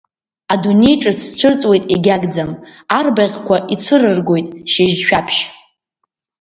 [0.53, 2.51] Адунеи ҿыц цәырҵуеит егьагӡам,
[2.97, 5.41] Арбаӷьқәа ицәырыргоит шьыжь шәаԥшь.